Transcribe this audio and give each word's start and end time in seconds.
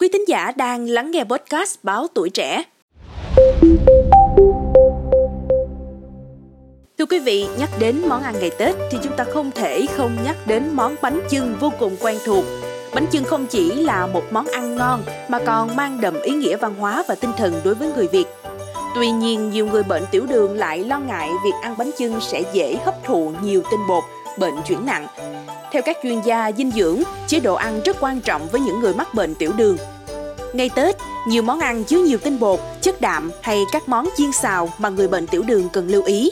Quý 0.00 0.08
thính 0.12 0.28
giả 0.28 0.52
đang 0.56 0.88
lắng 0.88 1.10
nghe 1.10 1.24
podcast 1.24 1.78
Báo 1.82 2.06
Tuổi 2.14 2.30
Trẻ. 2.30 2.62
Thưa 6.98 7.06
quý 7.10 7.18
vị, 7.18 7.46
nhắc 7.58 7.70
đến 7.78 8.02
món 8.08 8.22
ăn 8.22 8.34
ngày 8.40 8.50
Tết 8.58 8.74
thì 8.90 8.98
chúng 9.02 9.16
ta 9.16 9.24
không 9.24 9.50
thể 9.50 9.86
không 9.96 10.16
nhắc 10.24 10.36
đến 10.46 10.70
món 10.72 10.94
bánh 11.02 11.20
chưng 11.30 11.56
vô 11.60 11.72
cùng 11.78 11.96
quen 12.00 12.18
thuộc. 12.24 12.44
Bánh 12.94 13.06
chưng 13.10 13.24
không 13.24 13.46
chỉ 13.46 13.72
là 13.74 14.06
một 14.06 14.22
món 14.30 14.46
ăn 14.46 14.76
ngon 14.76 15.02
mà 15.28 15.38
còn 15.46 15.76
mang 15.76 16.00
đậm 16.00 16.22
ý 16.22 16.32
nghĩa 16.32 16.56
văn 16.56 16.74
hóa 16.74 17.04
và 17.08 17.14
tinh 17.14 17.32
thần 17.36 17.60
đối 17.64 17.74
với 17.74 17.92
người 17.96 18.08
Việt. 18.08 18.26
Tuy 18.94 19.10
nhiên, 19.10 19.50
nhiều 19.50 19.66
người 19.66 19.82
bệnh 19.82 20.04
tiểu 20.10 20.26
đường 20.26 20.58
lại 20.58 20.84
lo 20.84 20.98
ngại 20.98 21.30
việc 21.44 21.54
ăn 21.62 21.74
bánh 21.78 21.90
chưng 21.98 22.20
sẽ 22.20 22.42
dễ 22.52 22.76
hấp 22.84 22.94
thụ 23.04 23.32
nhiều 23.42 23.62
tinh 23.70 23.80
bột, 23.88 24.04
bệnh 24.38 24.54
chuyển 24.68 24.86
nặng. 24.86 25.06
Theo 25.72 25.82
các 25.82 25.98
chuyên 26.02 26.20
gia 26.20 26.52
dinh 26.52 26.70
dưỡng, 26.70 27.02
chế 27.26 27.40
độ 27.40 27.54
ăn 27.54 27.80
rất 27.84 27.96
quan 28.00 28.20
trọng 28.20 28.48
với 28.48 28.60
những 28.60 28.80
người 28.80 28.94
mắc 28.94 29.14
bệnh 29.14 29.34
tiểu 29.34 29.52
đường. 29.56 29.76
Ngày 30.52 30.70
Tết, 30.74 30.96
nhiều 31.28 31.42
món 31.42 31.60
ăn 31.60 31.84
chứa 31.84 31.98
nhiều 31.98 32.18
tinh 32.18 32.38
bột, 32.38 32.60
chất 32.80 33.00
đạm 33.00 33.30
hay 33.42 33.64
các 33.72 33.88
món 33.88 34.08
chiên 34.16 34.32
xào 34.32 34.72
mà 34.78 34.88
người 34.88 35.08
bệnh 35.08 35.26
tiểu 35.26 35.42
đường 35.42 35.68
cần 35.72 35.88
lưu 35.88 36.02
ý. 36.02 36.30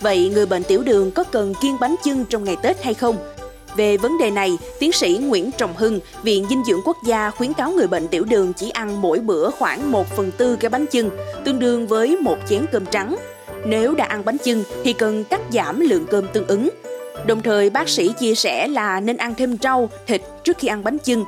Vậy 0.00 0.30
người 0.34 0.46
bệnh 0.46 0.62
tiểu 0.62 0.82
đường 0.82 1.10
có 1.10 1.24
cần 1.24 1.54
kiêng 1.62 1.76
bánh 1.80 1.94
chưng 2.04 2.24
trong 2.24 2.44
ngày 2.44 2.56
Tết 2.62 2.82
hay 2.82 2.94
không? 2.94 3.16
Về 3.76 3.96
vấn 3.96 4.18
đề 4.18 4.30
này, 4.30 4.58
tiến 4.78 4.92
sĩ 4.92 5.18
Nguyễn 5.22 5.50
Trọng 5.52 5.76
Hưng, 5.76 6.00
Viện 6.22 6.46
Dinh 6.50 6.64
dưỡng 6.64 6.80
Quốc 6.84 6.96
gia 7.06 7.30
khuyến 7.30 7.52
cáo 7.52 7.70
người 7.70 7.86
bệnh 7.86 8.08
tiểu 8.08 8.24
đường 8.24 8.52
chỉ 8.52 8.70
ăn 8.70 9.00
mỗi 9.00 9.18
bữa 9.18 9.50
khoảng 9.50 9.92
1 9.92 10.06
phần 10.16 10.30
tư 10.30 10.56
cái 10.56 10.68
bánh 10.68 10.86
chưng, 10.86 11.10
tương 11.44 11.58
đương 11.58 11.86
với 11.86 12.16
một 12.16 12.36
chén 12.48 12.66
cơm 12.72 12.86
trắng. 12.86 13.16
Nếu 13.64 13.94
đã 13.94 14.04
ăn 14.04 14.24
bánh 14.24 14.36
chưng 14.38 14.64
thì 14.84 14.92
cần 14.92 15.24
cắt 15.24 15.40
giảm 15.52 15.80
lượng 15.80 16.06
cơm 16.10 16.26
tương 16.32 16.46
ứng. 16.46 16.68
Đồng 17.26 17.42
thời, 17.42 17.70
bác 17.70 17.88
sĩ 17.88 18.12
chia 18.20 18.34
sẻ 18.34 18.68
là 18.68 19.00
nên 19.00 19.16
ăn 19.16 19.34
thêm 19.34 19.56
rau, 19.62 19.90
thịt 20.06 20.22
trước 20.44 20.58
khi 20.58 20.68
ăn 20.68 20.84
bánh 20.84 20.98
chưng. 20.98 21.24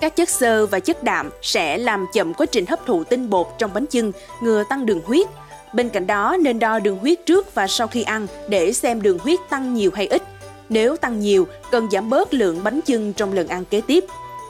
Các 0.00 0.16
chất 0.16 0.28
xơ 0.28 0.66
và 0.66 0.80
chất 0.80 1.02
đạm 1.02 1.30
sẽ 1.42 1.78
làm 1.78 2.06
chậm 2.12 2.34
quá 2.34 2.46
trình 2.46 2.66
hấp 2.66 2.86
thụ 2.86 3.04
tinh 3.04 3.30
bột 3.30 3.46
trong 3.58 3.70
bánh 3.74 3.86
chưng, 3.86 4.12
ngừa 4.40 4.64
tăng 4.68 4.86
đường 4.86 5.00
huyết. 5.04 5.26
Bên 5.72 5.88
cạnh 5.88 6.06
đó, 6.06 6.36
nên 6.40 6.58
đo 6.58 6.78
đường 6.78 6.98
huyết 6.98 7.26
trước 7.26 7.54
và 7.54 7.66
sau 7.66 7.86
khi 7.86 8.02
ăn 8.02 8.26
để 8.48 8.72
xem 8.72 9.02
đường 9.02 9.18
huyết 9.18 9.38
tăng 9.50 9.74
nhiều 9.74 9.90
hay 9.94 10.06
ít. 10.06 10.22
Nếu 10.68 10.96
tăng 10.96 11.20
nhiều, 11.20 11.46
cần 11.70 11.90
giảm 11.90 12.10
bớt 12.10 12.34
lượng 12.34 12.60
bánh 12.64 12.80
chưng 12.80 13.12
trong 13.12 13.32
lần 13.32 13.48
ăn 13.48 13.64
kế 13.64 13.80
tiếp. 13.86 14.04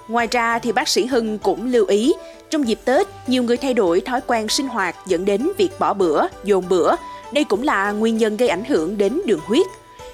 Ngoài 0.09 0.29
ra 0.31 0.59
thì 0.59 0.73
bác 0.73 0.89
sĩ 0.89 1.07
Hưng 1.07 1.39
cũng 1.39 1.73
lưu 1.73 1.87
ý, 1.87 2.15
trong 2.51 2.69
dịp 2.69 2.79
Tết, 2.85 3.07
nhiều 3.27 3.43
người 3.43 3.57
thay 3.57 3.75
đổi 3.75 4.01
thói 4.01 4.21
quen 4.27 4.49
sinh 4.49 4.69
hoạt 4.69 4.97
dẫn 5.07 5.25
đến 5.25 5.49
việc 5.59 5.71
bỏ 5.79 5.95
bữa, 5.95 6.27
dồn 6.45 6.65
bữa. 6.69 6.95
Đây 7.33 7.45
cũng 7.45 7.63
là 7.63 7.93
nguyên 7.93 8.17
nhân 8.17 8.37
gây 8.37 8.49
ảnh 8.49 8.65
hưởng 8.65 8.99
đến 8.99 9.21
đường 9.27 9.41
huyết. 9.45 9.67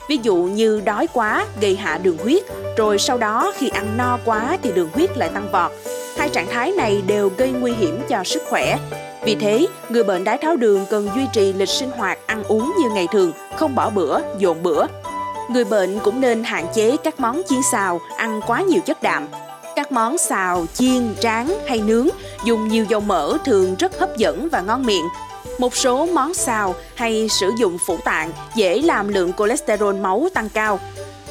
Ví 0.09 0.19
dụ 0.23 0.37
như 0.37 0.83
đói 0.85 1.09
quá 1.13 1.47
gây 1.61 1.77
hạ 1.77 1.99
đường 2.03 2.19
huyết, 2.19 2.43
rồi 2.77 2.99
sau 2.99 3.19
đó 3.19 3.53
khi 3.57 3.69
ăn 3.69 3.97
no 3.97 4.19
quá 4.25 4.59
thì 4.63 4.73
đường 4.73 4.89
huyết 4.95 5.19
lại 5.19 5.29
tăng 5.29 5.53
vọt. 5.53 5.73
Hai 6.17 6.29
trạng 6.29 6.47
thái 6.51 6.73
này 6.73 7.03
đều 7.07 7.31
gây 7.37 7.51
nguy 7.51 7.73
hiểm 7.73 8.01
cho 8.09 8.25
sức 8.25 8.43
khỏe. 8.49 8.79
Vì 9.25 9.35
thế, 9.35 9.67
người 9.89 10.05
bệnh 10.05 10.25
đái 10.25 10.39
tháo 10.39 10.57
đường 10.57 10.87
cần 10.91 11.09
duy 11.15 11.23
trì 11.33 11.53
lịch 11.53 11.69
sinh 11.69 11.91
hoạt 11.91 12.19
ăn 12.27 12.45
uống 12.45 12.73
như 12.79 12.91
ngày 12.91 13.07
thường, 13.13 13.33
không 13.57 13.75
bỏ 13.75 13.91
bữa, 13.91 14.19
dồn 14.39 14.63
bữa. 14.63 14.87
Người 15.51 15.65
bệnh 15.65 15.99
cũng 15.99 16.21
nên 16.21 16.45
hạn 16.45 16.67
chế 16.75 16.97
các 17.05 17.21
món 17.21 17.43
chiên 17.49 17.61
xào, 17.73 18.01
ăn 18.17 18.41
quá 18.47 18.63
nhiều 18.63 18.81
chất 18.87 19.03
đạm. 19.03 19.29
Các 19.77 19.93
món 19.93 20.19
xào, 20.19 20.67
chiên, 20.75 21.15
rán 21.23 21.49
hay 21.67 21.81
nướng 21.81 22.09
dùng 22.45 22.69
nhiều 22.69 22.85
dầu 22.89 23.01
mỡ 23.01 23.39
thường 23.45 23.75
rất 23.79 23.99
hấp 23.99 24.17
dẫn 24.17 24.49
và 24.49 24.61
ngon 24.61 24.87
miệng. 24.87 25.05
Một 25.59 25.77
số 25.77 26.07
món 26.07 26.35
xào 26.35 26.75
hay 26.95 27.29
sử 27.29 27.51
dụng 27.59 27.79
phủ 27.87 27.97
tạng 28.05 28.33
dễ 28.55 28.83
làm 28.83 29.09
lượng 29.09 29.33
cholesterol 29.39 29.97
máu 29.97 30.29
tăng 30.35 30.49
cao. 30.49 30.79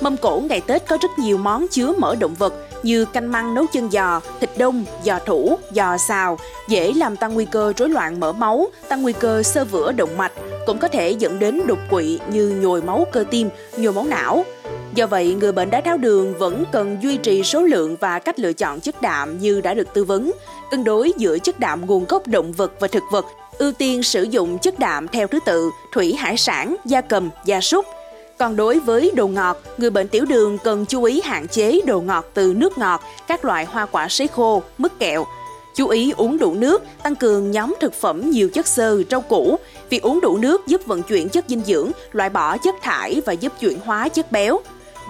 Mâm 0.01 0.17
cổ 0.17 0.41
ngày 0.49 0.61
Tết 0.61 0.87
có 0.87 0.97
rất 1.01 1.19
nhiều 1.19 1.37
món 1.37 1.67
chứa 1.67 1.93
mỡ 1.97 2.15
động 2.15 2.33
vật 2.33 2.53
như 2.83 3.05
canh 3.05 3.31
măng 3.31 3.53
nấu 3.53 3.65
chân 3.73 3.91
giò, 3.91 4.21
thịt 4.39 4.49
đông, 4.57 4.85
giò 5.05 5.19
thủ, 5.25 5.57
giò 5.71 5.97
xào, 5.97 6.39
dễ 6.67 6.93
làm 6.93 7.17
tăng 7.17 7.33
nguy 7.33 7.45
cơ 7.45 7.73
rối 7.77 7.89
loạn 7.89 8.19
mỡ 8.19 8.31
máu, 8.31 8.67
tăng 8.87 9.01
nguy 9.01 9.13
cơ 9.13 9.43
sơ 9.43 9.65
vữa 9.65 9.91
động 9.91 10.17
mạch, 10.17 10.31
cũng 10.65 10.77
có 10.77 10.87
thể 10.87 11.09
dẫn 11.09 11.39
đến 11.39 11.61
đột 11.67 11.79
quỵ 11.89 12.19
như 12.31 12.49
nhồi 12.49 12.81
máu 12.81 13.05
cơ 13.11 13.23
tim, 13.31 13.49
nhồi 13.77 13.93
máu 13.93 14.03
não. 14.03 14.45
Do 14.95 15.07
vậy, 15.07 15.35
người 15.39 15.51
bệnh 15.51 15.69
đái 15.69 15.81
tháo 15.81 15.97
đường 15.97 16.37
vẫn 16.37 16.63
cần 16.71 16.97
duy 17.01 17.17
trì 17.17 17.43
số 17.43 17.61
lượng 17.61 17.95
và 17.99 18.19
cách 18.19 18.39
lựa 18.39 18.53
chọn 18.53 18.79
chất 18.79 19.01
đạm 19.01 19.39
như 19.39 19.61
đã 19.61 19.73
được 19.73 19.93
tư 19.93 20.03
vấn, 20.03 20.31
cân 20.71 20.83
đối 20.83 21.11
giữa 21.17 21.39
chất 21.39 21.59
đạm 21.59 21.85
nguồn 21.85 22.05
gốc 22.09 22.27
động 22.27 22.51
vật 22.51 22.71
và 22.79 22.87
thực 22.87 23.03
vật, 23.11 23.25
ưu 23.57 23.71
tiên 23.71 24.03
sử 24.03 24.23
dụng 24.23 24.57
chất 24.57 24.79
đạm 24.79 25.07
theo 25.07 25.27
thứ 25.27 25.39
tự 25.45 25.69
thủy 25.93 26.13
hải 26.13 26.37
sản, 26.37 26.75
gia 26.85 27.01
cầm, 27.01 27.29
gia 27.45 27.61
súc. 27.61 27.85
Còn 28.37 28.55
đối 28.55 28.79
với 28.79 29.11
đồ 29.15 29.27
ngọt, 29.27 29.57
người 29.77 29.89
bệnh 29.89 30.07
tiểu 30.07 30.25
đường 30.25 30.57
cần 30.57 30.85
chú 30.85 31.03
ý 31.03 31.21
hạn 31.21 31.47
chế 31.47 31.81
đồ 31.85 32.01
ngọt 32.01 32.25
từ 32.33 32.53
nước 32.57 32.77
ngọt, 32.77 33.01
các 33.27 33.45
loại 33.45 33.65
hoa 33.65 33.85
quả 33.85 34.07
sấy 34.09 34.27
khô, 34.27 34.63
mứt 34.77 34.99
kẹo. 34.99 35.25
Chú 35.75 35.87
ý 35.87 36.13
uống 36.17 36.37
đủ 36.37 36.53
nước, 36.53 36.83
tăng 37.03 37.15
cường 37.15 37.51
nhóm 37.51 37.75
thực 37.79 37.93
phẩm 37.93 38.29
nhiều 38.29 38.49
chất 38.49 38.67
xơ, 38.67 39.03
rau 39.11 39.21
củ. 39.21 39.59
Việc 39.89 40.01
uống 40.01 40.21
đủ 40.21 40.37
nước 40.37 40.67
giúp 40.67 40.85
vận 40.85 41.03
chuyển 41.03 41.29
chất 41.29 41.45
dinh 41.47 41.61
dưỡng, 41.65 41.91
loại 42.11 42.29
bỏ 42.29 42.57
chất 42.57 42.75
thải 42.81 43.21
và 43.25 43.33
giúp 43.33 43.53
chuyển 43.59 43.79
hóa 43.85 44.09
chất 44.09 44.31
béo. 44.31 44.59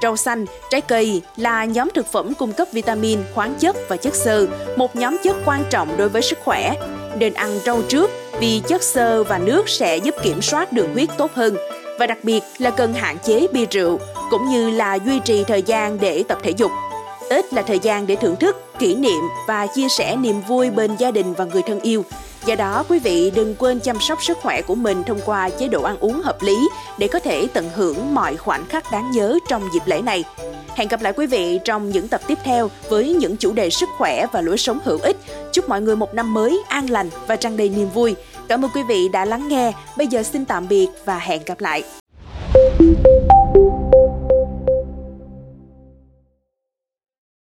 Rau 0.02 0.18
xanh, 0.18 0.46
trái 0.70 0.82
cây 0.82 1.22
là 1.38 1.66
nhóm 1.66 1.90
thực 1.94 2.08
phẩm 2.12 2.34
cung 2.34 2.54
cấp 2.54 2.68
vitamin, 2.72 3.20
khoáng 3.34 3.56
chất 3.60 3.76
và 3.90 3.98
chất 3.98 4.16
xơ, 4.16 4.48
một 4.76 4.96
nhóm 4.96 5.18
chất 5.24 5.36
quan 5.46 5.64
trọng 5.70 5.98
đối 5.98 6.10
với 6.10 6.22
sức 6.22 6.38
khỏe. 6.44 6.74
Nên 7.18 7.34
ăn 7.34 7.60
rau 7.66 7.82
trước 7.82 8.12
vì 8.40 8.62
chất 8.68 8.84
xơ 8.84 9.24
và 9.24 9.38
nước 9.38 9.70
sẽ 9.70 9.98
giúp 9.98 10.16
kiểm 10.24 10.42
soát 10.42 10.74
đường 10.74 10.94
huyết 10.94 11.10
tốt 11.18 11.32
hơn 11.34 11.56
và 12.00 12.08
đặc 12.08 12.18
biệt 12.24 12.44
là 12.58 12.70
cần 12.70 12.94
hạn 12.94 13.18
chế 13.24 13.48
bia 13.52 13.66
rượu 13.72 14.00
cũng 14.30 14.50
như 14.50 14.70
là 14.70 14.96
duy 14.96 15.20
trì 15.20 15.44
thời 15.44 15.62
gian 15.62 15.98
để 16.00 16.24
tập 16.28 16.38
thể 16.44 16.54
dục. 16.58 16.72
Tết 17.30 17.54
là 17.54 17.62
thời 17.62 17.80
gian 17.80 18.08
để 18.08 18.16
thưởng 18.16 18.36
thức, 18.36 18.80
kỷ 18.80 18.96
niệm 18.96 19.22
và 19.48 19.68
chia 19.68 19.88
sẻ 19.90 20.16
niềm 20.16 20.42
vui 20.48 20.70
bên 20.70 20.96
gia 20.96 21.12
đình 21.12 21.34
và 21.34 21.46
người 21.46 21.62
thân 21.68 21.80
yêu. 21.80 22.06
Do 22.46 22.56
đó, 22.56 22.84
quý 22.90 23.00
vị 23.00 23.32
đừng 23.36 23.56
quên 23.56 23.80
chăm 23.80 24.00
sóc 24.00 24.24
sức 24.24 24.38
khỏe 24.42 24.62
của 24.62 24.76
mình 24.76 25.04
thông 25.04 25.20
qua 25.26 25.50
chế 25.50 25.68
độ 25.68 25.84
ăn 25.84 25.98
uống 26.00 26.22
hợp 26.22 26.38
lý 26.42 26.70
để 26.98 27.08
có 27.08 27.20
thể 27.20 27.48
tận 27.54 27.70
hưởng 27.76 28.16
mọi 28.16 28.36
khoảnh 28.36 28.66
khắc 28.66 28.92
đáng 28.92 29.12
nhớ 29.12 29.38
trong 29.50 29.64
dịp 29.74 29.82
lễ 29.86 30.02
này. 30.02 30.24
Hẹn 30.76 30.88
gặp 30.88 31.02
lại 31.02 31.14
quý 31.14 31.28
vị 31.28 31.60
trong 31.66 31.90
những 31.90 32.08
tập 32.08 32.22
tiếp 32.28 32.38
theo 32.44 32.70
với 32.90 33.14
những 33.14 33.38
chủ 33.38 33.52
đề 33.54 33.70
sức 33.70 33.90
khỏe 33.98 34.26
và 34.32 34.42
lối 34.42 34.58
sống 34.58 34.80
hữu 34.84 35.00
ích. 35.00 35.18
Chúc 35.52 35.70
mọi 35.70 35.82
người 35.82 35.96
một 35.96 36.14
năm 36.14 36.34
mới 36.34 36.64
an 36.68 36.90
lành 36.90 37.10
và 37.28 37.36
tràn 37.36 37.58
đầy 37.58 37.70
niềm 37.70 37.90
vui. 37.90 38.16
Cảm 38.48 38.66
ơn 38.66 38.72
quý 38.74 38.84
vị 38.84 39.10
đã 39.10 39.26
lắng 39.26 39.48
nghe. 39.48 39.72
Bây 39.98 40.08
giờ 40.08 40.24
xin 40.24 40.46
tạm 40.46 40.68
biệt 40.68 40.88
và 41.06 41.20
hẹn 41.20 41.42
gặp 41.46 41.62
lại. 41.62 41.84